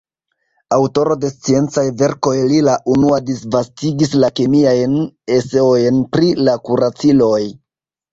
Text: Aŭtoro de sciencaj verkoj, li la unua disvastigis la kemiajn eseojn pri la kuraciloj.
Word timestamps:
Aŭtoro 0.75 1.15
de 1.25 1.29
sciencaj 1.33 1.83
verkoj, 1.99 2.31
li 2.51 2.57
la 2.67 2.73
unua 2.93 3.19
disvastigis 3.27 4.15
la 4.23 4.31
kemiajn 4.39 4.95
eseojn 5.37 6.01
pri 6.17 6.33
la 6.49 6.57
kuraciloj. 6.71 7.43